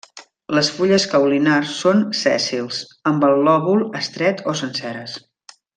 [0.57, 2.81] Les fulles caulinars són sèssils,
[3.13, 5.19] amb el lòbul estret o senceres.